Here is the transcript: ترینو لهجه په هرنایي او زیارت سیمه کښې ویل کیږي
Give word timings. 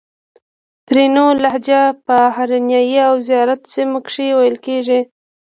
ترینو 0.87 1.25
لهجه 1.43 1.81
په 2.05 2.17
هرنایي 2.35 2.97
او 3.07 3.15
زیارت 3.27 3.61
سیمه 3.73 3.99
کښې 4.07 4.27
ویل 4.37 4.57
کیږي 4.65 4.99